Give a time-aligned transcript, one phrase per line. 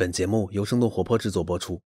[0.00, 1.82] 本节目由生动活泼制作播出。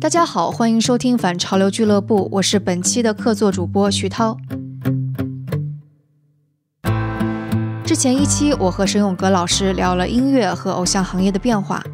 [0.00, 4.34] 大家好，欢迎收听反潮流俱乐部，我是本期的客座主播徐涛。
[7.84, 11.84] 之前一期，我和沈永革老师聊了音乐和偶像行业的变化。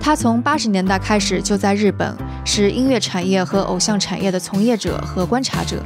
[0.00, 2.16] 他从八十年代开始就在日本，
[2.46, 5.84] 是音乐产业和偶像产业的从业者和观察者。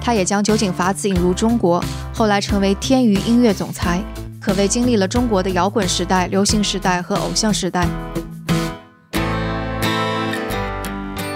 [0.00, 1.80] 他也将酒井法子引入中国，
[2.12, 4.02] 后来成为天娱音乐总裁，
[4.40, 7.86] 可谓经历了中国的摇滚时代、流行时代和偶像时代。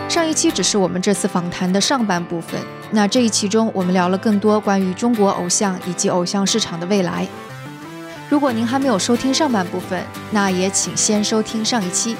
[0.08, 2.60] 上一期只是我们这次访谈的上半部分，
[2.90, 7.26] 那这一期中我们聊了更多关于中国偶像以及偶像市场的未来。
[8.28, 12.16] 如果您还没有收听上半部分，那也请先收听上一期。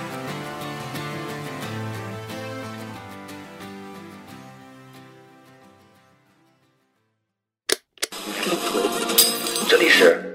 [9.69, 10.32] 这里是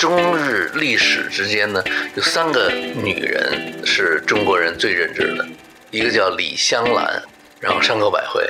[0.00, 1.84] 中日历史之间呢，
[2.14, 5.46] 有三个女人是中国人最认知的，
[5.90, 7.22] 一个叫李香兰，
[7.60, 8.42] 然后山口百惠、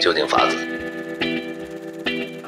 [0.00, 0.56] 酒井法子。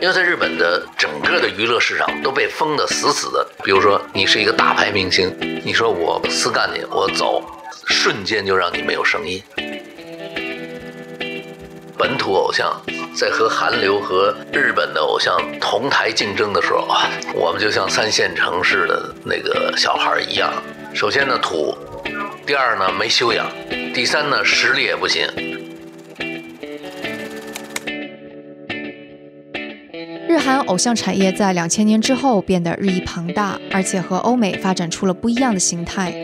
[0.00, 5.30] 因为在日本的整个的娱乐市场都被封得死死的，比如说你是一个大牌明星，
[5.62, 7.44] 你说我私干你，我走，
[7.88, 9.44] 瞬间就让你没有生意。
[11.98, 12.82] 本土偶像
[13.16, 20.52] 在和韩流和日本的偶像同台竞争的时候啊，我们就像三线城市的那个小孩一样，
[20.94, 21.74] 首先呢土，
[22.46, 23.50] 第二呢没修养，
[23.94, 25.26] 第三呢实力也不行。
[30.28, 36.14] 日韩偶像产业在两千年之后变得日益庞大，而且和欧美发展出了不一样的形态。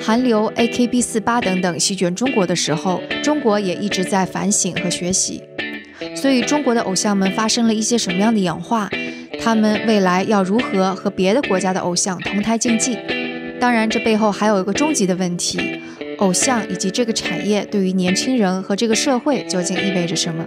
[0.00, 5.42] 韩流、AKB 四八等等席卷中国的时候，中国也一直在反省和学习。
[6.16, 8.90] 所以，中国的偶像们发生了一些什么样的演化？
[9.40, 12.98] 他们未来要如何和别的国家的偶像同台竞技？
[13.60, 15.80] 当然，这背后还有一个终极的问题：
[16.18, 20.44] 偶像以及这个产业对于年轻人和这个社会究竟意味着什么？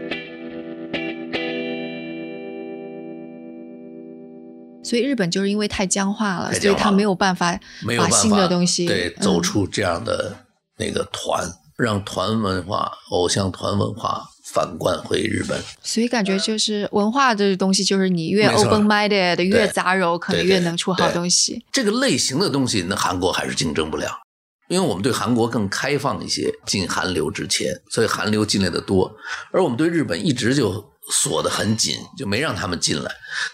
[4.84, 7.58] 所以日本就是因为太僵化了，所以他没有办法
[7.98, 10.36] 把新的东西对走出这样的
[10.78, 14.24] 那个团，让团文化、偶像团文化
[14.54, 15.62] 反观回日本。
[15.82, 21.64] 所以感觉就是文化这东西，就是你越 open minded 越杂糅，可能越能出好东西。
[21.72, 24.20] 这个类型的东西，那韩国还是竞争不了，
[24.70, 29.12] 因为我们对韩国更开放一些，进韩流之前，所以韩流进来的多，
[29.52, 30.88] 而我们对日本一直就。
[31.12, 33.12] 锁得很紧，就没让他们进来。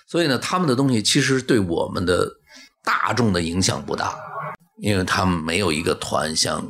[0.09, 2.29] 所以呢，他们的东西其实对我们的
[2.83, 4.13] 大众的影响不大，
[4.81, 6.61] 因为他们没有一个团像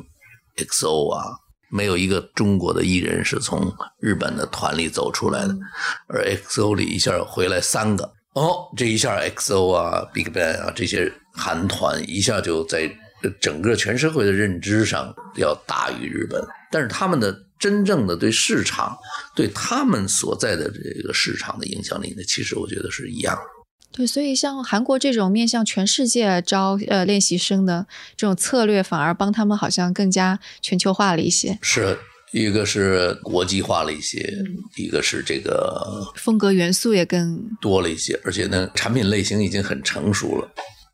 [0.54, 1.24] XO 啊，
[1.70, 5.56] 没有一个中国的艺人是从日本的团里走出来的。
[6.08, 8.04] 而 XO 里一下回来三个，
[8.34, 12.90] 哦，这一下 XO 啊、BigBang 啊这些韩团一下就在
[13.40, 17.42] 整个全社会的认知上要大于日本，但是他们的。
[17.58, 18.94] 真正的对市场，
[19.34, 23.34] 对他们所在的这个市场的影响力呢，其实我觉得是一样。
[23.92, 27.86] 对，所以像韩国这种面向全世界招呃练习生的
[28.16, 31.58] 这种策略，反而帮他们好像更加全球化了一些。
[31.62, 31.98] 是
[32.32, 34.30] 一个是国际化了一些，
[34.76, 40.48] 一个是这个风格元素也更多了一些，而且呢，产品类型已经很成熟了。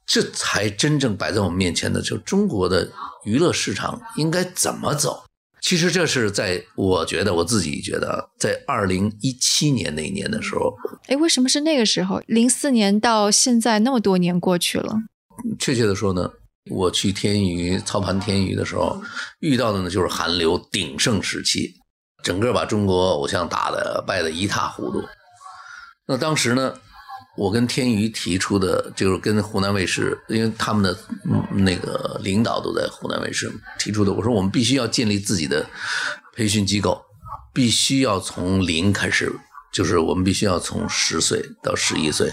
[0.07, 2.89] 这才真正摆在我们面前的，就中国的
[3.25, 5.25] 娱乐市场应该怎么走。
[5.63, 10.75] 其实这是在我觉得我自己觉得，在二零一七年那一年的时候，
[11.07, 12.21] 哎，为什么是那个时候？
[12.27, 14.93] 零四年到现在那么多年过去了。
[15.61, 16.29] 确切的说呢，
[16.69, 19.01] 我去天娱操盘天娱的时候，
[19.39, 21.73] 遇到的呢就是韩流鼎盛时期，
[22.25, 25.01] 整个把中国偶像打的败得一塌糊涂。
[26.07, 26.75] 那当时呢？
[27.37, 30.97] 我跟天娱提出的，就是跟湖南卫视，因为他们的
[31.55, 34.13] 那个领导都在湖南卫视提出的。
[34.13, 35.67] 我说，我们必须要建立自己的
[36.35, 37.03] 培训机构，
[37.53, 39.33] 必须要从零开始，
[39.73, 42.31] 就是我们必须要从十岁到十一岁、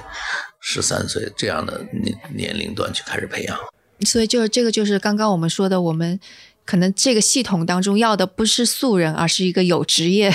[0.59, 3.57] 十三岁这样的年年龄段去开始培养。
[4.05, 6.19] 所以，就是这个，就是刚刚我们说的，我们。
[6.65, 10.31] 可能这个系统当中要的不是素人，而是一个有职业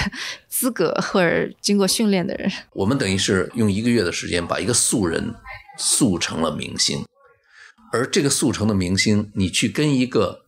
[0.56, 2.48] 资格或者经过训练的人。
[2.74, 5.34] 我们等于是用一个月的时间把一个素人
[5.76, 7.04] 塑成了明星，
[7.92, 10.44] 而这个速成的明星，你去跟一个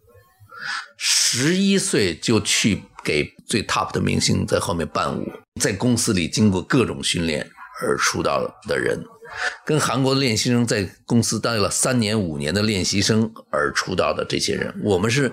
[0.97, 5.27] 十一岁就去给最 top 的明星在后面伴舞，
[5.61, 7.45] 在公司里经过各种训练
[7.83, 9.05] 而出道的人，
[9.65, 15.33] 跟韩国的练习生在公司待了三年五年的练习生而出道的这些人，我们是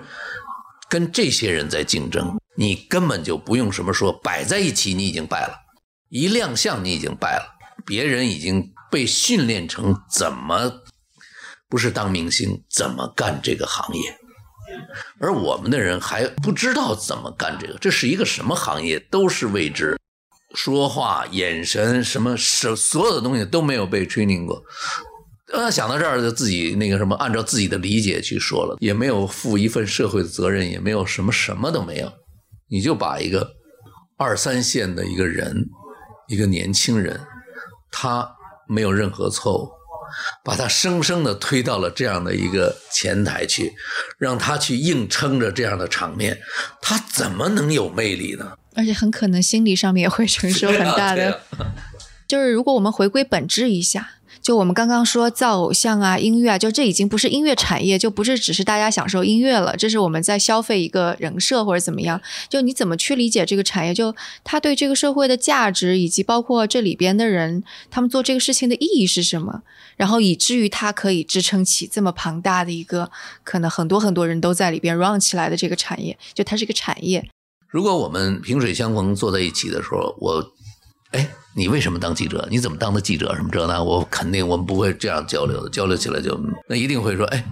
[0.94, 2.38] 跟这些人在竞争。
[2.56, 5.56] 你根本就不用什么说，摆在一起你已经败了，
[6.08, 7.44] 一亮相你已经败了，
[7.84, 10.70] 别人已经被训练成怎么
[11.68, 14.16] 不是当明星，怎么干这个行业，
[15.18, 19.98] 而我们的人还不知道怎么干这个，这是一个什么行业，都是未知。
[20.54, 24.62] 说话、眼神什么，所所有的东西都没有被 training 过。
[25.54, 32.12] 呃，想到这儿就自己那个什么，按照自己的理解去说了，也没有负一份社会的责任，也没有什么什么都没有。
[32.68, 33.48] 你就把一个
[34.18, 35.64] 二三线的一个人，
[36.28, 37.20] 一个年轻人，
[37.92, 38.28] 他
[38.68, 39.70] 没有任何错误，
[40.44, 43.72] 把他生生的推到了这样的一个前台去，
[44.18, 46.36] 让他去硬撑着这样的场面，
[46.82, 48.58] 他怎么能有魅力呢？
[48.74, 51.42] 而且很可能心理上面也会承受很大的。
[52.26, 54.14] 就是如果我们回归本质一下。
[54.44, 62.20] 就我们刚刚说造偶像啊、音乐啊，就这已经不是音乐产业，就不是只是大家享受音乐了，这是我们在消费一个人设或者怎么样。
[62.50, 63.94] 就你怎么去理解这个产业？
[63.94, 64.14] 就
[64.44, 69.62] 它对这个社会的价值，以及包括这里边的人，他们做这个事情的意义是什么？
[69.96, 73.10] 然后以至于它可以支撑起这么庞大的一个，
[73.44, 76.18] 可能很多很多人都在里边 run 起来的这个产业。
[76.34, 77.26] 就它是一个产业。
[77.66, 80.52] 如果我们萍水相逢坐在一起的时候，我。
[81.14, 82.46] 哎，你为什么当记者？
[82.50, 83.34] 你怎么当的记者？
[83.36, 83.80] 什么这那？
[83.80, 86.38] 我肯定我们不会这样交流的，交流起来就
[86.68, 87.44] 那一定会说，哎，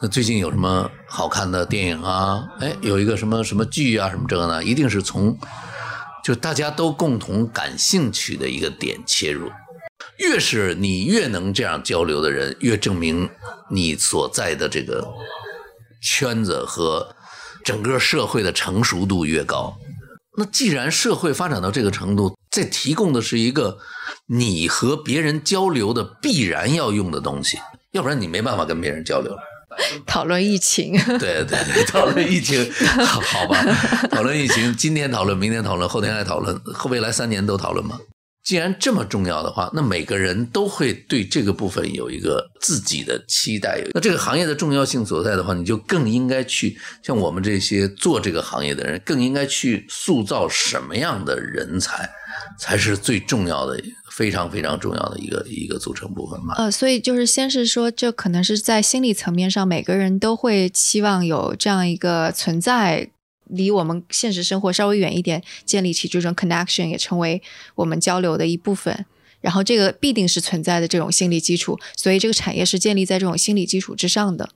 [0.00, 2.42] 那最近有什么好看的电影啊？
[2.60, 4.08] 哎，有一个什么什么剧啊？
[4.08, 4.64] 什么这个呢？
[4.64, 5.36] 一定是从
[6.24, 9.50] 就大家都共同感兴趣的一个点切入。
[10.18, 13.28] 越是你越能这样交流的人，越证明
[13.70, 15.06] 你所在的这个
[16.00, 17.14] 圈子和
[17.62, 19.76] 整个社会的成熟度越高。
[20.38, 23.78] 那既然社会发展到这个程度，这提供的是一个
[24.26, 27.58] 你和别人交流的必然要用的东西，
[27.92, 29.36] 要不然你没办法跟别人交流。
[30.04, 32.70] 讨论疫情，对对对，讨论疫情，
[33.04, 33.62] 好吧，
[34.10, 38.00] 讨论疫情，今天讨论，明天讨论，后天还讨论，后未来三年都讨论吗？
[38.42, 43.80] 既然这么重要的话，那每个人都会对这个部分有一个自己的期待。
[43.92, 52.08] 那这个行业的重要性所在的话，你就更应该去像我们这些做这个行业的人，更应该去塑造什么样的人才，
[52.58, 56.54] 才是最重要的、非常非常重要的一个一个组成部分嘛。
[56.56, 63.10] 呃，所以就是先是说，这可能是在心理层面上，每个人都会期望有这样一个存在。
[63.50, 67.42] 离我们现实生活稍微远一点，建立起这种 connection 也成为
[67.74, 69.06] 我们交流的一部分。
[69.40, 74.50] 然后这个必定是存在的这种心理基础，所以这个产业是建立在这种心理基础之上的。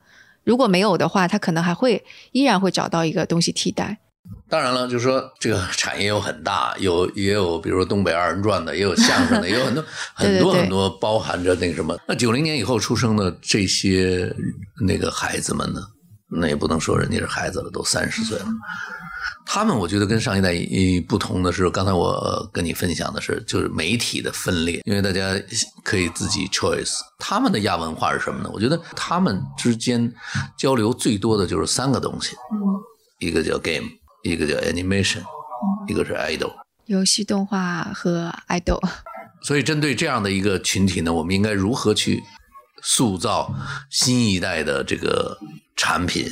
[0.44, 3.99] 如果没有的话，它可能还会依然会找到一个东西替代。
[4.49, 11.99] 当然了，就是说这个产业有很大，有也有比如说东北二人转的，也有相声的，也有很多 很多很多包含着那个什么。
[12.06, 14.31] 那九零年以后出生的这些
[14.87, 15.81] 那个孩子们呢？
[16.31, 18.47] 那也不能说人家是孩子了，都三十岁了。
[19.47, 20.55] 他们我觉得跟上一代
[21.06, 25.35] 不同的是，刚才我跟你分享的是，就是媒体的分裂，因为大家
[25.82, 26.97] 可以自己 choice。
[27.19, 28.50] 他们的亚文化是什么呢？
[28.53, 30.12] 我觉得他们之间
[30.59, 32.35] 交流最多的就是三个东西，
[33.19, 33.87] 一个叫 game，
[34.23, 35.23] 一个叫 animation，
[35.88, 36.53] 一个是 idol，
[36.87, 38.81] 游戏动画和 idol。
[39.43, 42.23] 所以针对这样的一个群体呢，我们应该如何去
[42.85, 43.53] 塑造
[43.91, 45.37] 新一代的这个？
[45.77, 46.25] 产品，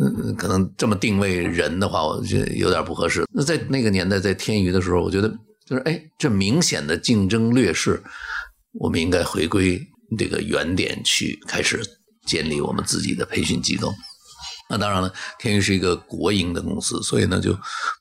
[0.00, 3.26] 嗯，可能这么定位人的话，我觉得有点不合适。
[3.30, 5.28] 那在那个年代，在天娱的时候，我觉得
[5.66, 8.02] 就是，哎，这明显的竞争劣势，
[8.80, 9.78] 我们应该回归
[10.18, 11.78] 这个原点去，开始
[12.26, 13.92] 建立我们自己的培训机构。
[14.70, 17.54] 那当然了，天娱是一个国营的公司，所以呢就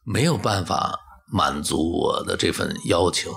[0.05, 0.97] 没有办法
[1.29, 3.33] 满足我的这份要求。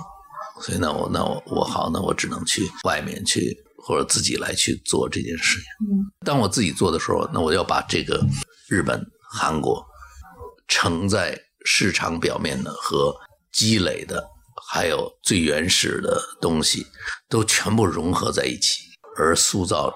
[0.62, 3.65] 所以呢，我那我我好，那我只能去外面去。
[3.86, 5.66] 或者自己来去做这件事情。
[6.24, 8.20] 当我自己做的时候，那我要把这个
[8.68, 9.00] 日本、
[9.30, 9.86] 韩国
[10.66, 13.14] 承载市场表面的和
[13.52, 14.24] 积累的，
[14.68, 16.84] 还有最原始的东西，
[17.28, 18.82] 都全部融合在一起，
[19.16, 19.94] 而塑造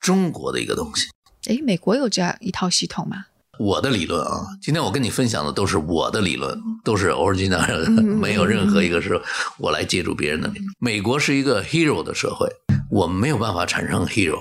[0.00, 1.08] 中国的一个东西。
[1.46, 3.26] 哎，美国有这样一套系统吗？
[3.58, 7.86] 我的理论啊，今天我跟你分享的都是我的理论，都是 original，
[8.18, 9.20] 没有任何一个是
[9.58, 10.50] 我来借助别人的。
[10.78, 12.48] 美国是一个 hero 的社会。
[12.90, 14.38] 我们没有办法产生 hero，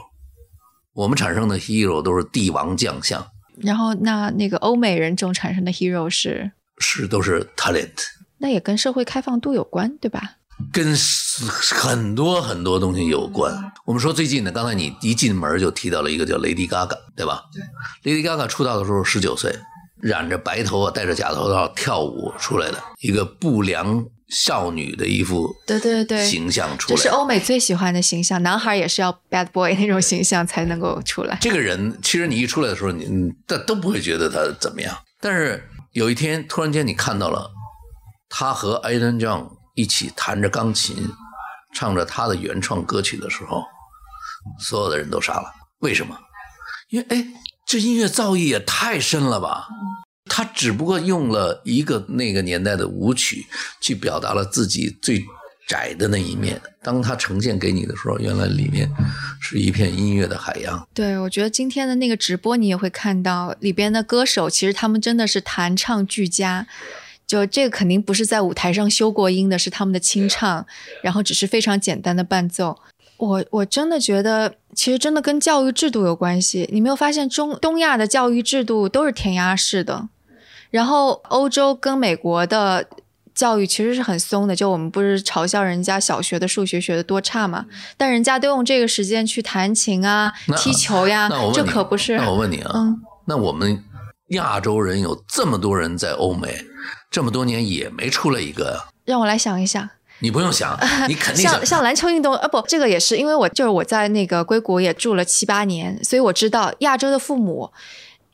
[0.93, 3.25] 我们产生的 hero 都是帝王将相。
[3.57, 7.91] 然后，那那个欧美人中产生的 hero 是是都是 talent。
[8.39, 10.37] 那也跟社会开放度有关，对吧？
[10.73, 10.95] 跟
[11.51, 13.53] 很多很多东西有关。
[13.85, 17.43] 我们说最近呢，刚才你一进门就提到了一个叫 Lady Gaga，对吧？
[18.03, 18.13] 对。
[18.13, 19.53] Lady Gaga 出道的时候十九岁，
[20.01, 26.95] 染着白头发，戴着假头套跳舞出来的，一个不良少女的一副对对对形象出来。
[26.95, 31.37] 这是欧美最喜欢的形象，男孩也是要 bad boy 那种形象才能够出来。
[31.41, 34.95] 这个人其实你一出来的时候，你你都都不会觉得他怎么样。
[35.19, 37.49] 但是有一天突然间你看到了
[38.29, 41.09] 他和 Aiden John 一起弹着钢琴，
[41.73, 43.63] 唱着他的原创歌曲的时候，
[44.59, 45.51] 所有的人都傻了。
[45.79, 46.15] 为什么？
[46.89, 47.27] 因为哎，
[47.65, 49.67] 这音乐造诣也太深了吧！
[50.29, 53.45] 他只不过用了一个那个年代的舞曲，
[53.81, 55.25] 去表达了自己最
[55.67, 56.61] 窄的那一面。
[56.81, 58.89] 当他呈现给你的时候，原来里面
[59.41, 60.87] 是一片音乐的海洋。
[60.93, 66.65] 对，我觉得今天的那个直播，你也会看到里边的歌手，其实他们真的是弹唱俱佳。
[67.27, 70.65] 就这个肯定不是在舞台上修过音的，是他们的清唱，
[71.03, 72.79] 然后只是非常简单的伴奏。
[73.17, 76.67] 我我真的觉得，其实真的跟教育制度有关系。
[76.71, 80.09] 你没有发现中东亚的教育制度都是填鸭式的，
[80.69, 82.85] 然后欧洲跟美国的
[83.33, 84.55] 教育其实是很松的。
[84.55, 87.65] 就我们不是嘲笑人家小学的数学学的多差嘛，
[87.97, 92.17] 但人家都用这个时间去弹琴啊、踢球呀，这可不是。
[92.17, 93.83] 那我问你啊，嗯，那我们
[94.29, 96.65] 亚洲人有这么多人在欧美，
[97.09, 98.83] 这么多年也没出来一个呀？
[99.05, 99.89] 让我来想一想。
[100.21, 107.71] 你不用想，你肯定 像像篮球运动啊，不，这个也是，因为我就是我在那个硅谷也住了七八年，所以我知道亚洲的父母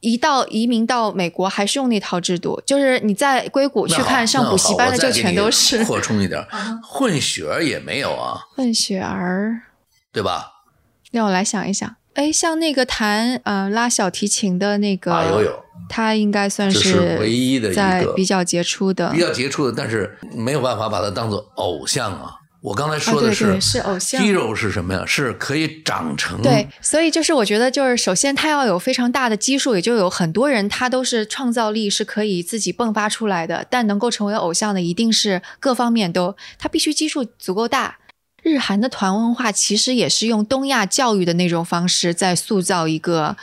[0.06, 6.40] 一到移民到美国还是用那套制度，就是你在硅谷去看上补习班的就全都是扩充一点，
[6.88, 9.62] 混血儿也没有啊，混血儿，
[10.14, 10.52] 对吧？
[11.12, 15.64] 让我来想一想，哎，像那个弹呃拉小提琴的那个。
[15.88, 22.34] 他应该算是唯一的一个比较杰出的，比较杰出的，但是没有办法把他当做偶像啊。
[22.66, 25.04] 我刚才说的是是偶像，hero 是什么呀？
[25.06, 37.98] 是可以长成对，所以就是我觉得就是首先他要有非常大的基数，也就有很多人他都是创造力是可以自己迸发出来的，但能够成为偶像的一定是各方面都他必须基数足够大。
[38.42, 43.38] 日韩的团文化其实也是用东亚教育的那种方式在塑造一个。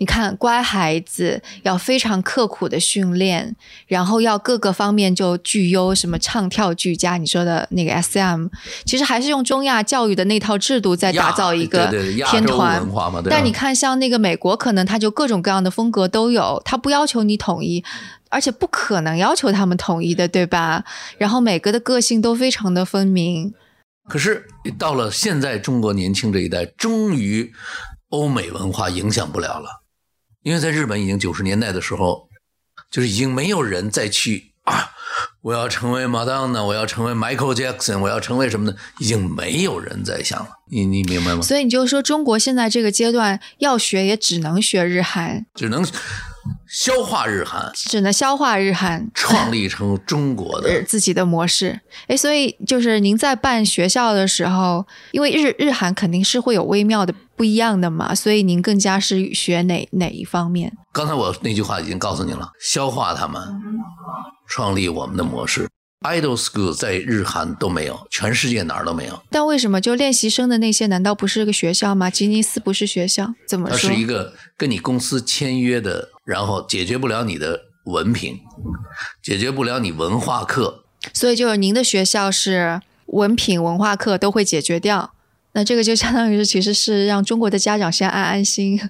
[0.00, 3.54] 你看，乖孩子要非常刻苦的训练，
[3.86, 7.18] 然后要各个方面就俱优，什么唱跳俱佳。
[7.18, 8.46] 你说的那个 S.M，
[8.86, 11.88] 其实还是用中亚教育的那套制度在打造一个
[12.30, 12.82] 天团。
[13.28, 17.84] 但你看，像那个美国，可能他就各种各样的风格都有，他不要求你统一，
[18.30, 20.82] 而且不可能要求他们统一的，对吧？
[21.18, 23.52] 然后每个的个性都非常的分明。
[24.08, 24.46] 可是
[24.78, 27.52] 到了现在，中国年轻这一代，终于
[28.08, 29.82] 欧美文化影响不了了。
[30.42, 32.28] 因为在日本已经九十年代的时候，
[32.90, 34.90] 就是已经没有人再去啊，
[35.42, 40.48] 我要成为 Madonna，，我要成为 Michael Jackson，我要成为什么的，已经没有人在想了。
[40.70, 41.42] 你你明白吗？
[41.42, 45.84] 所以你就说中国现在这个阶段要学，也只能学日韩，只能。
[46.68, 51.80] 消化日韩，只能消化日韩，创立成中国的自己的模式。
[52.06, 60.72] 哎，所以就是您在办学校的时候，因为日日韩肯定是会有微妙的不一样的嘛，所以您更加是学哪哪一方面？
[60.92, 63.42] 刚才我那句话已经告诉你了，消化他们，
[64.48, 65.68] 创立我们的模式。
[66.02, 69.22] Idol School 在日韩都没有，全世界哪儿都没有。
[69.28, 72.08] 但为什么就练习生的那些难道不是个学校吗？
[72.08, 73.90] 吉尼斯不是学校，怎么说？
[73.90, 78.38] 它是一个跟你公司签约的，然后解决不了你的文凭，
[79.20, 80.84] 解决不了你文化课。
[81.12, 85.12] 所以就是您的学校是文凭、文化课都会解决掉。
[85.54, 88.80] 那这个就相当于是其实是让中国的家长先安安心。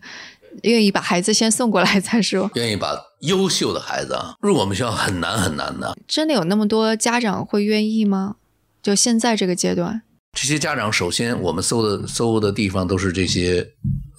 [0.64, 2.50] 愿意把孩子先送过来再说。
[2.56, 2.88] 愿意把
[3.20, 5.96] 优秀的孩子啊入我们学校很难很难的。
[6.06, 8.34] 真的有那么多家长会愿意吗？
[8.82, 13.70] 就现在这个阶段，这些家长首先我们搜的搜的地方都是这些，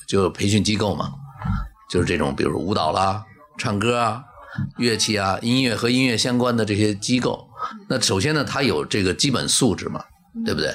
[0.08, 1.12] 就培训机构嘛，
[1.92, 3.22] 就是这种，比如舞蹈啦、
[3.58, 4.24] 唱歌啊、
[4.78, 7.46] 乐器啊、音乐和音乐相关的这些机构。
[7.90, 10.02] 那首先呢，他有这个基本素质嘛，
[10.46, 10.74] 对不对？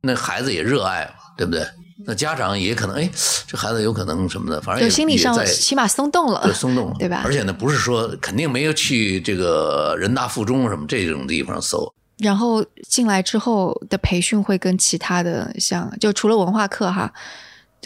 [0.00, 1.66] 那孩子也热爱嘛，对不对？
[2.06, 3.08] 那家长也可能哎，
[3.46, 7.22] 这孩子有可能什么的，反正就心理上起码松动了，对，松动了，对吧？
[7.24, 11.92] 而且呢，不是说肯定没有去这个人大附中什么这种地方搜。
[12.18, 17.12] 然后进来之后的培训会跟其他的像，就除了文化课哈，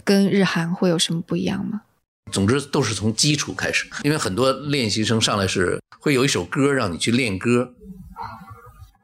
[0.05, 1.83] 跟日韩会有什么不一样吗？
[2.31, 7.73] 总之都是从基础开始，因为很多练习生上来是会有一首歌让你去练歌，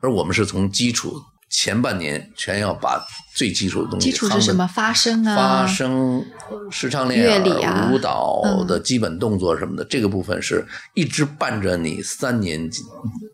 [0.00, 1.22] 而我们是从基础。
[1.50, 4.66] 前半年全要把最基础的东西，基础是什么？
[4.66, 6.24] 发声啊，发声、
[6.68, 12.68] 视唱练乐理啊，舞蹈的基本动作什么的，这个部分是一直伴着你三年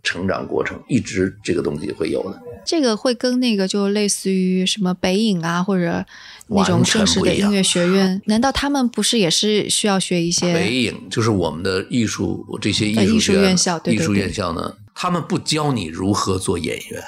[0.03, 2.39] 成长过程，一直这个东西会有的。
[2.65, 6.05] 这个会跟那个就类似于什么北影啊，或者
[6.49, 10.53] 那种正式的音乐学院， 难道他们不是也是需要学一些？
[10.53, 17.03] 北影就是我们的艺术这些艺术院校，艺术院校呢，他们不教你如何做演员。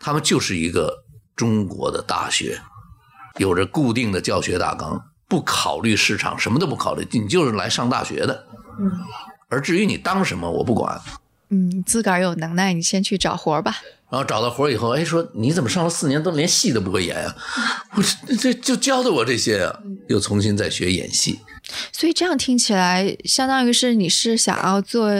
[0.00, 1.04] 他们就是一个
[1.34, 2.60] 中国的大学，
[3.38, 8.46] 有着固定的教学大纲，不考虑市场，什么都不考虑，你就是来上大学的。
[8.78, 8.92] 嗯，
[9.48, 11.00] 而至于你当什么，我不管。
[11.48, 13.78] 嗯，自个儿有能耐，你先去找活儿吧。
[14.10, 17.34] 然后找到活儿以后，哎，说你怎么上了四年都连戏都不会演啊、
[17.96, 21.40] 我这这就教的我这些啊，又重新再学演戏。
[21.92, 25.10] 所以这样听起来，相当于是你是想要做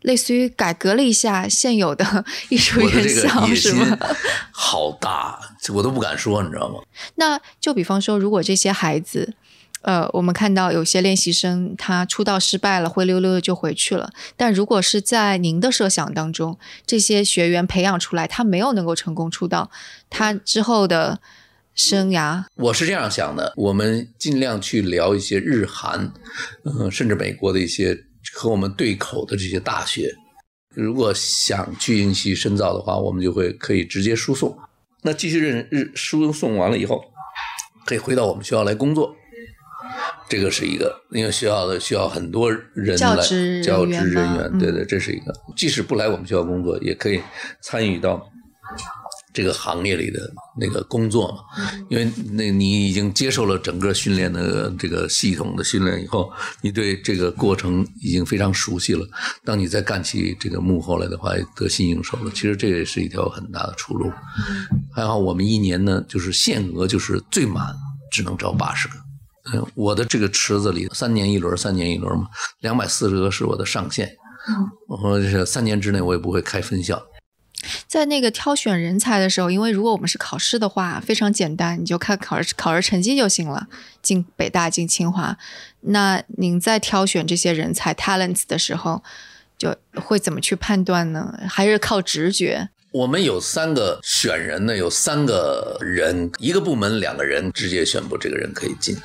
[0.00, 3.96] 类似于改革了一下现有的艺术院校，是吗？
[4.50, 5.38] 好大，
[5.72, 6.80] 我都不敢说，你知道吗？
[7.14, 9.34] 那就比方说，如果这些孩子，
[9.82, 14.10] 呃，我们看到有些练习生他出道失败了，灰溜溜的就回去了。
[14.36, 19.70] 但如果是在您的设想当中，这些学员培养出来，他没有能够成功出道，
[20.08, 21.20] 他之后的
[21.74, 26.12] 生涯，我是这样想的，我们尽量去聊一些日韩，
[26.64, 27.98] 嗯、甚至美国的一些
[28.34, 30.14] 和我们对口的这些大学。
[30.74, 34.56] 如果想去英系深造的话，我们就会可以直接输送。
[35.02, 37.02] 那继续认日输送完了以后，
[37.84, 39.16] 可以回到我们学校来工作。
[40.28, 43.22] 这个是一个，因为学校的需要很多人教来
[43.62, 45.32] 教职人员，嗯对对，这是一个。
[45.56, 47.20] 即使不来我们学校工作，也可以
[47.62, 48.24] 参与到
[49.34, 51.38] 这个行业里的那个工作嘛，
[51.90, 56.32] 因为那你已经接受了整个训练的这个系统的训练以后，
[56.62, 59.06] 你对这个过程已经非常熟悉了。
[59.44, 62.30] 当你再干起这个幕后来的话，得心应手了。
[62.34, 64.10] 其实这也是一条很大的出路。
[64.94, 67.74] 还好我们一年呢，就是限额就是最满
[68.10, 68.94] 只能招八十个。
[69.52, 72.26] 嗯，我的这个池子里三年一轮，三年一轮嘛，
[72.60, 74.16] 两百四十个是我的上限。
[74.88, 77.02] 我说这三年之内我也不会开分校。
[77.86, 83.68] 在那个挑选人才的时候，因为如果我们是考试的话，非常简单，你就看考试考试成绩就行了，
[84.00, 85.36] 进北大、进清华。
[85.80, 89.02] 那您在挑选这些人才 talents 的时候，
[89.56, 91.38] 就会怎么去判断呢？
[91.48, 92.68] 还是靠直觉？
[92.92, 98.96] 我们有三个选人呢，有三个人，一个部门两个人直接宣布这个人可以进，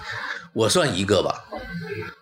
[0.58, 1.36] 我算一个吧。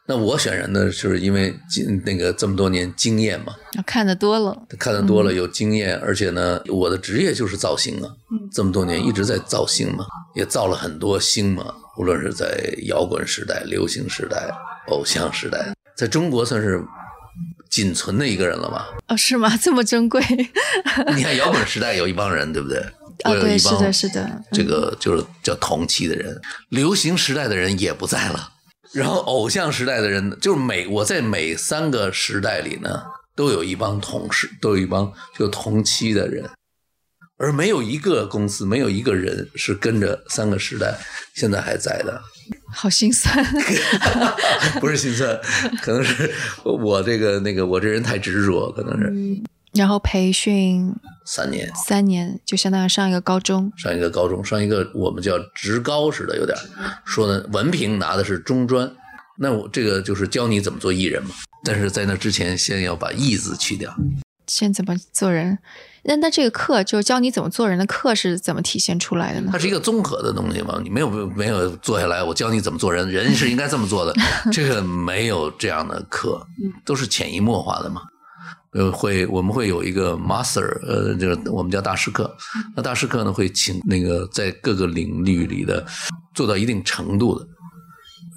[0.06, 3.56] 那我选人呢，就是因为经那个这么多年经验嘛，
[3.88, 8.10] 看得多了，看得多了有经验，而且呢，我的职业就是造星啊，
[8.51, 10.05] 这么多年一直在造星嘛，
[10.36, 12.46] 也造了很多星嘛，无论是在
[12.88, 14.51] 摇滚时代、流行时代、
[14.90, 16.83] 偶像时代，在中国算是
[17.72, 18.90] 仅存的一个人了吧。
[19.07, 19.57] 哦，是吗？
[19.57, 20.22] 这么珍贵？
[21.16, 22.83] 你看摇滚时代有一帮人，对不对？
[23.25, 26.40] 我有一帮是的，是的，这个就是叫同期的人。
[26.70, 28.51] 流行时代的人也不在了，
[28.94, 33.03] 然后偶像时代的人，就是每我在每三个时代里呢，
[33.35, 36.50] 都有一帮同事，都有一帮就同期的人，
[37.38, 40.98] 而没有一个公司，没有一个人是跟着三个时代
[41.33, 42.22] 现在还在的。
[42.72, 43.44] 好心酸。
[44.79, 45.40] 不是心酸，
[45.81, 46.31] 可能是
[46.64, 49.42] 我这个那个我这人太执着，可能是
[49.74, 50.94] 然后培训
[51.25, 53.72] 三年三年，就相当于上一个高中。
[53.75, 56.61] 上一个高中，上一个我们叫职高似的，有点儿
[57.03, 58.90] 说的文凭拿的是中专，
[59.40, 61.31] 那我这个就是教你怎么做艺人嘛。
[61.64, 63.92] 但是在那之前，先要把“艺”字去掉。
[64.46, 65.57] 先怎么做人？
[66.03, 69.57] 那那这个课就教你怎么做人的课是怎么体现出来的呢它？
[69.57, 74.14] 是一个综合的东西嘛，你没有没有坐下来，我教你怎么做人，人是应该这么做的，
[74.53, 76.46] 这个没有这样的课，
[76.85, 78.03] 都是潜移默化的嘛。
[78.72, 82.36] 呃，会我们会有一个 master，呃，就是我们叫大师课。
[82.75, 85.86] 那大师课呢，会请那个在各个领域里的
[86.34, 87.48] 做到一定程度的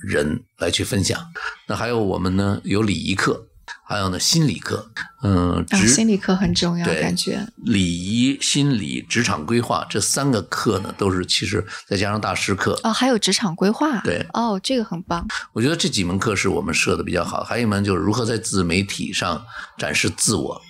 [0.07, 1.21] 人来去分享。
[1.67, 3.48] 那还有我们呢有礼仪课，
[3.89, 4.87] 还有呢心理课，
[5.23, 17.43] 嗯、心理课很重要，感觉礼仪、心理、职场规划这三个课呢，都是其实再加上大师课，哦，还有职场规划，对哦，这个很棒，我觉得这几门课是我们设的比较好。
[17.43, 19.43] 还有一门就是如何在自媒体上
[19.79, 20.61] 展示自我，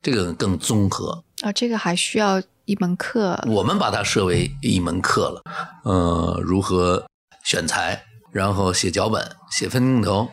[0.00, 1.24] 这个更综合。
[1.40, 5.42] 啊、这个还需要一门课，我们把它设为一门课了。
[5.82, 7.04] 呃，如何
[7.42, 8.00] 选材，
[8.32, 10.30] 然后写脚本、写分镜头，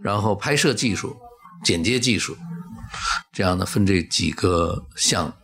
[0.00, 1.14] 然后拍摄技术、
[1.64, 2.36] 剪接技术，
[3.32, 5.34] 这样的分这几个项。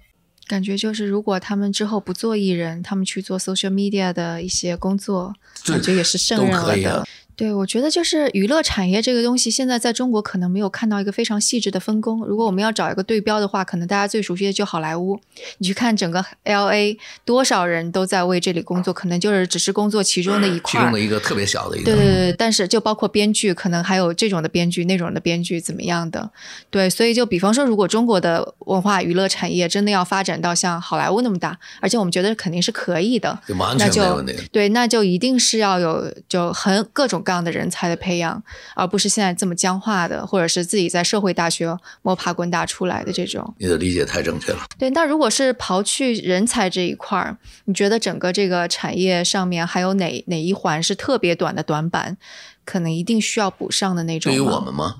[0.46, 5.32] 感觉就是如果他们之后不做艺人，他们去做 social media 的一些工作，
[5.64, 7.08] 感觉也是胜任了的。
[7.40, 12.22] 对，我觉得就是娱乐产业这个东西，现在在中国可能没有看到一个非常细致的分工。
[12.26, 15.18] 如果我们要找一个对标的话，可能大家最熟悉的就好莱坞。
[15.56, 21.00] 你去看整个 L A，多少人都在为这里工作，可能就是只是工作其中的一块其中的。
[21.00, 21.86] 一个特别小的一个。
[21.86, 26.30] 对对对，但是就包括编剧，可能还有这种的编剧、那种的编剧怎么样的？
[26.68, 33.38] 对，所以就比方说，如果中国的文化娱乐产业真的要发展到像好莱坞那么大，而且我们觉得肯定是可以的，
[33.78, 34.34] 那就全没有问题。
[34.52, 38.42] 对，那就一定是要有就很各种各各样的人才的培养，
[38.74, 43.54] 而不是现在这么僵化的，或者是自己在社会大学摸爬滚打出来的这种。
[43.56, 44.66] 你的理解太正确了。
[44.76, 52.16] 对，那如果是刨去人才这一块儿，你觉得整个这个产业上面还有哪哪一环是特别短的短板，
[52.64, 54.32] 可能一定需要补上的那种？
[54.32, 54.96] 对于我们吗？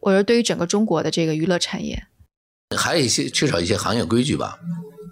[0.00, 2.04] 我说对于整个中国的这个娱乐产业，
[2.74, 4.58] 还有一些缺少一些行业规矩吧。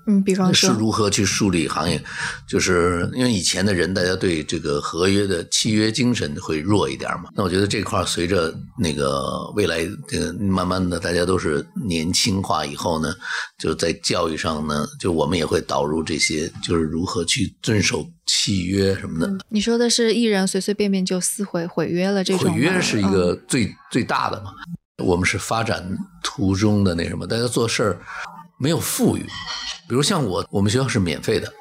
[0.07, 2.03] 嗯，比方说是如何去树立行业，
[2.49, 7.31] 就是因为以前的人，大家对这个合约的契约精神会弱一点嘛。
[7.35, 13.15] 那我觉得这块随着那个未来这个慢慢的大家都是年轻化以后呢，
[13.59, 19.33] 就在教育上呢，就我们也会导入这些，就是如何去遵守契约什么的。
[19.49, 22.53] 你说的是艺人随随便便就撕毁毁约了这种？
[22.53, 24.53] 毁约是一个最最大的嘛。
[24.99, 25.85] 我们是发展
[26.23, 27.99] 途中的那什么，大家做事儿
[28.63, 29.27] 没有富裕。
[29.89, 31.53] 比如像我，我们学校是免费的，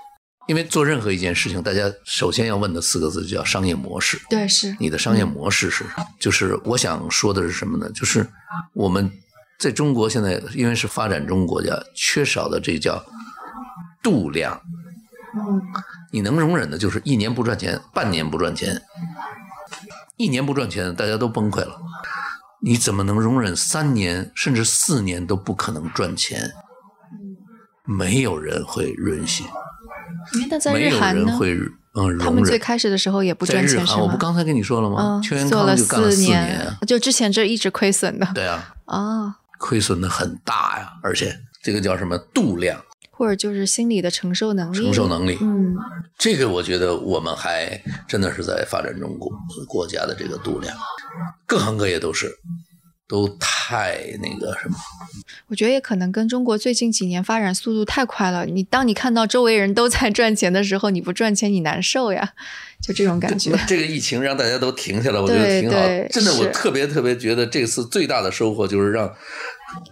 [0.48, 4.22] 因为做任何一件事情，大家首先要问的四个字叫商业模式。
[4.30, 7.92] 对，是你的商业模式是什么，就是我想说的是什么呢？
[7.92, 8.30] 就是
[8.76, 9.12] 我们
[9.60, 13.04] 在中国现在因为是发展中国家，缺少的这叫
[14.04, 14.62] 度量。
[15.34, 15.60] 嗯，
[16.12, 18.80] 你能容忍的就是一年不赚钱，半年不赚钱，
[20.18, 21.80] 一年不赚钱，大家都崩溃了。
[22.62, 26.52] 你怎么能容忍三年甚至四年都不可能赚钱？
[27.86, 29.44] 没有人会允许。
[30.50, 31.38] 那在日韩呢？
[31.38, 31.58] 会
[31.94, 34.04] 嗯，他们最开始的时候也不赚钱，是吗？
[34.04, 35.22] 我不刚才跟你说了吗？
[35.30, 38.28] 嗯，做了四年，就之前这一直亏损的。
[38.34, 38.74] 对啊。
[38.86, 39.36] 啊。
[39.60, 44.78] 亏损的很大呀，而且这个叫什么度量，或者就是心理的承受能力。
[44.78, 45.38] 承受能力。
[45.42, 45.76] 嗯。
[46.18, 49.30] 这个我觉得我们还真的是在发展中国
[49.68, 50.74] 国家的这个度量，
[51.46, 52.34] 各行各业都是。
[53.12, 54.76] 都太那个什么，
[55.48, 58.46] 我觉得也可能跟中国最近几年发展速度太快了。
[58.46, 62.32] 你当你看到周围人都在赚钱的时候，你不赚钱你难受呀，
[62.82, 63.52] 就这种感觉。
[63.68, 65.78] 这个疫情让大家都停下来，我觉得挺好。
[66.10, 69.14] 真的，我特别特别觉得这次最大的收获就是让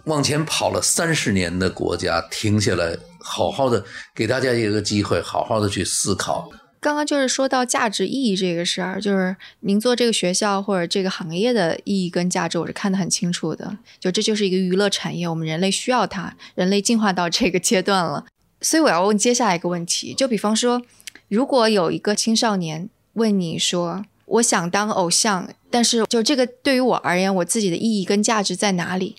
[0.04, 6.50] 往前跑了三十年的国家停下来，好好的给大家一个机会，好好的去思考。
[6.80, 13.76] 刚刚就是说到价值意义这个事儿，就是您做这个学校或者这个行业的意义跟价值，我是看得很清楚的。
[13.98, 18.24] 就这就是一个娱乐产业，我们人类需要它，人类进化到这个阶段了。
[18.62, 20.80] 所以我要问接下来一个问题，就比方说，
[21.28, 29.16] 如果有一个青少年问你说，我想当偶像，但是就这个对于我而言，我自己的意义跟价值在哪里？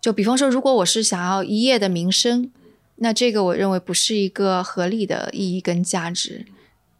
[0.00, 2.50] 就比方说，如果我是想要一夜的名声，
[2.96, 6.46] 那这个我认为不是一个合理的意义跟价值。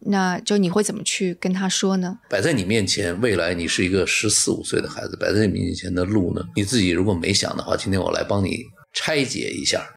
[0.00, 2.18] 那就你会怎么去跟他说呢？
[2.30, 6.42] 摆在你面前，未来你是一个十四五岁的孩子，摆在你面前的路呢？
[6.54, 8.62] 你自己如果没想的话，今天我来帮你
[8.94, 9.94] 拆解一下。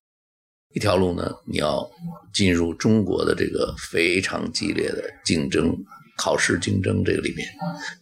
[0.73, 1.89] 一条路呢，你要
[2.33, 5.75] 进入中国的这个非常激烈的竞争
[6.17, 7.47] 考试竞争这个里面，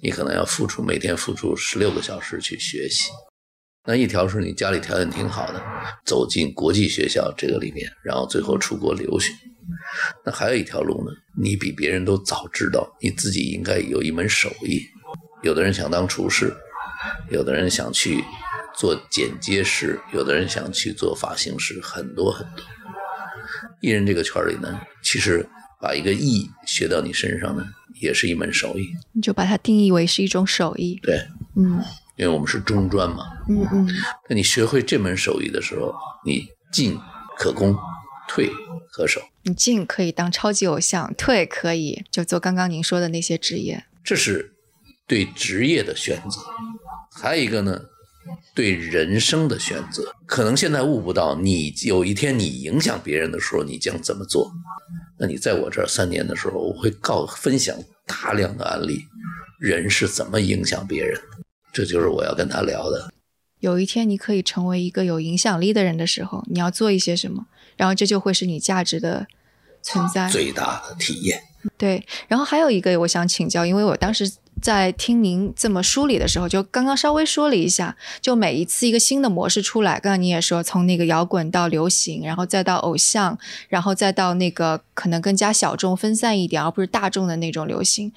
[0.01, 3.09] 你可能要付出每天付出十六个小时去学习。
[3.87, 5.63] 那一条是你家里条件挺好的，
[6.05, 9.33] 走进国际学校这个里面，然后最后出国留学。
[10.25, 14.81] 那还有一条路呢，你比别人都早知道，你自己应该有一门手艺。
[15.43, 16.53] 有的人想当厨师，
[17.29, 18.23] 有的人想去
[18.75, 22.65] 做剪接师，有的人想去做发型师，很多很多。
[23.81, 25.47] 艺人这个圈里呢，其实
[25.81, 27.65] 把一个艺学到你身上呢，
[28.01, 28.89] 也是一门手艺。
[29.13, 30.99] 你就把它定义为是一种手艺。
[31.01, 31.81] 对，嗯，
[32.17, 33.25] 因为我们是中专嘛。
[33.47, 33.89] 嗯嗯。
[34.29, 35.93] 那你学会这门手艺的时候，
[36.25, 36.97] 你进
[37.37, 37.77] 可攻。
[38.31, 38.47] 退
[38.91, 43.83] 可守，你进可以当超级偶像，退可以就做刚刚您说的那些职业。
[44.03, 44.53] 这是
[45.07, 46.39] 对职业的选择，
[47.11, 47.81] 还有一个呢，
[48.53, 50.13] 对人生的选择。
[50.27, 54.51] 可能现在悟不到，你有一天你影响别人的时候，你将怎么做？
[55.17, 59.01] 那你在我这儿三年的时候，我会告分享大量的案例，
[59.59, 61.21] 人是怎么影响别人的，
[61.73, 63.11] 这就是我要跟他聊的。
[63.59, 67.47] 有一天你可以成为一个有影响力的人的时候，你要做一些什么？
[67.75, 69.27] 然后这就会是你价值的
[69.81, 71.43] 存在最大的体验。
[71.77, 83.37] 对，然后还有一个我想请教，因为我当时在听您这么梳理的时候，就刚刚稍微说了一下，就每一次一个新的模式出来，刚刚你也说，从那个摇滚到流行，然后再到偶像，
[83.67, 88.11] 然后再到那个可能更加小众分散一点，而不是大众的那种流行，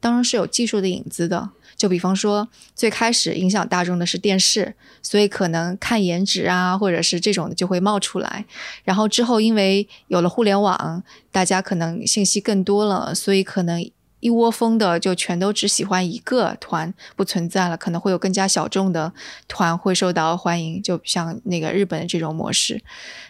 [0.00, 1.50] 当中是有技术的影子的。
[1.76, 8.46] 就比方说，最开始影响大众的是电视，所以可能看颜值啊，或者是这种的就会冒出来。
[8.82, 17.76] 然后之后因为有了互联网，大家可能信息更多了，所以可能一窝蜂的就全都只喜欢一个团，不存在了。
[17.76, 19.12] 可能会有更加小众的
[19.46, 22.82] 团会受到欢迎，就像那个日本的这种模式。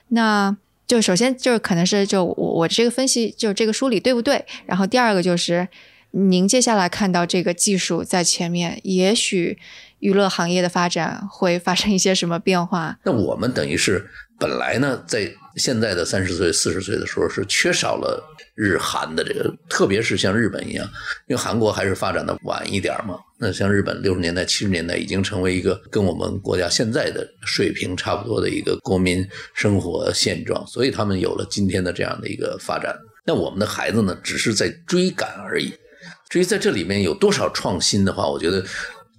[0.09, 0.57] 那
[0.87, 4.47] 就首先就是可能是就我我这个分析就是这个梳理对不对？
[4.67, 5.67] 然后第二个就是。
[6.13, 9.59] 您接下来看到这个技术在前面，也许
[9.99, 12.99] 娱乐行业的发展会发生一些什么变化？
[13.05, 18.23] 那我们等于是本来呢，在现在的三十岁、四十岁的时候是缺少了
[18.55, 20.87] 日韩的这个，特别是像日本一样，
[21.29, 23.19] 因为韩国还是发展的晚一点嘛。
[23.39, 32.97] 那像日本六十年代、七十年代已经成为一个跟我们国家现在的水平差不多的一个国民生活现状，所以他们有了今天的这样的一个发展。
[33.27, 35.73] 那我们的孩子呢，只是在追赶而已。
[36.29, 38.65] 至于在这里面有多少创新的话，我觉得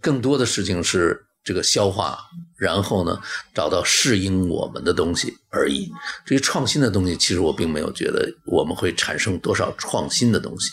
[0.01, 2.19] 更多的事情是这个消化，
[2.57, 3.19] 然后呢
[3.53, 5.89] 找到适应我们的东西而已。
[6.25, 10.71] 至于创新的东西，其实我并没有觉得我们会产生多少创新的东西，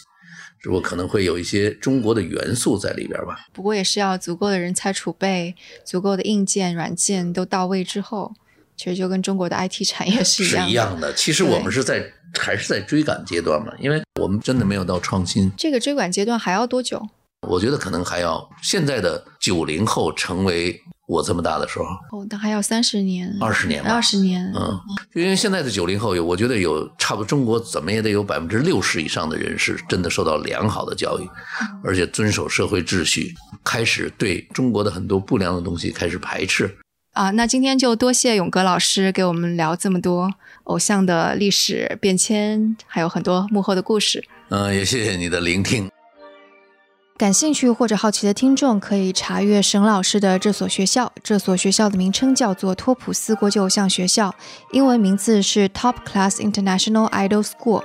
[0.60, 3.38] 只不过可能会有一些中国的元素在里边吧。
[3.52, 5.54] 不过也是要足够的人才储备，
[5.86, 8.32] 足够的硬件、软件都到位之后，
[8.76, 10.64] 其实就跟中国的 IT 产业是一样。
[10.64, 11.12] 是一样的。
[11.14, 12.04] 其实我们是在
[12.38, 15.50] 还是在追赶阶段嘛，因为我们真的没有到创新。
[15.56, 17.00] 这个追赶阶段还要多久？
[17.48, 23.92] 我觉得可能还要现在的九零后成为我这么大的时候，哦，那还要三十年、二十年吧。
[23.92, 24.80] 二十年，嗯，
[25.14, 31.28] 因为现在的九零后有，我觉得有差不多中国怎么也得有百分之六十以上的人是真的受到良好的教育，
[31.84, 36.74] 而且遵守社会秩序，开始对中国的很多不良的东西开始排斥。
[37.14, 44.24] 啊，那今天就多谢勇哥老师给我们聊这么多偶像的历史变迁，还有很多幕后的故事。
[44.48, 45.88] 嗯，也谢谢你的聆听。
[47.16, 51.12] 感兴趣或者好奇的听众可以查阅沈老师的这所学校。
[51.22, 54.34] 这所学校的名称叫做托普斯国际偶像学校，
[54.72, 57.84] 英文名字是 Top Class International Idol School。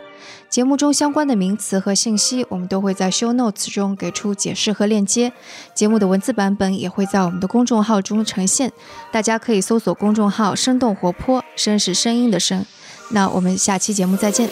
[0.49, 5.31] 节目中相关的名词和信息，我们都会在 Show Notes 中给出解释和链接。
[5.75, 8.71] 节目的文字版本也会在我们的公众号中呈现，
[9.11, 12.65] 大家可以搜索公众号“生动活泼”，声是声音的声。
[13.11, 14.49] 那我们下期节目再见。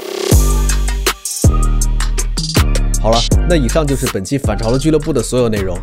[3.02, 3.18] 好了，
[3.50, 5.76] 那以上就是本期反潮流俱乐部的所有内容。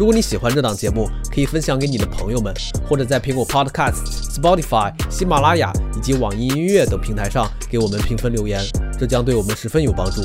[0.00, 2.54] 如果你喜欢这档节目，可以分享给你的朋友们，
[2.88, 3.96] 或者在苹果 Podcast、
[4.34, 8.62] Spotify、喜马拉雅以及网易音乐等平台上给我们评分留言，
[8.98, 10.22] 这将对我们十分有帮助。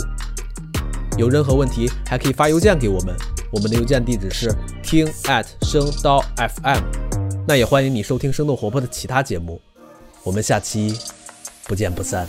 [1.17, 3.13] 有任何问题，还可以发邮件给我们，
[3.51, 4.49] 我们的邮件地址是
[4.81, 6.79] 听 at 声刀 FM。
[7.45, 9.59] 那也欢迎你收听生动活泼的其他节目，
[10.23, 10.97] 我们下期
[11.65, 12.25] 不见不散。